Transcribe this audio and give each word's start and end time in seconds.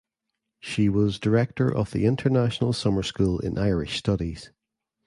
She 0.59 0.89
was 0.89 1.19
director 1.19 1.69
of 1.71 1.91
the 1.91 2.05
International 2.07 2.73
Summer 2.73 3.03
School 3.03 3.37
in 3.39 3.59
Irish 3.59 3.99
Studies. 3.99 4.49